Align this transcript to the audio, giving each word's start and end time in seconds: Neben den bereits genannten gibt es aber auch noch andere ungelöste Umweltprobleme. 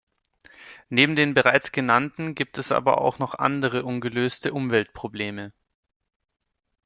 Neben 0.89 1.15
den 1.15 1.35
bereits 1.35 1.71
genannten 1.71 2.33
gibt 2.33 2.57
es 2.57 2.71
aber 2.71 3.01
auch 3.01 3.19
noch 3.19 3.35
andere 3.35 3.85
ungelöste 3.85 4.51
Umweltprobleme. 4.51 5.53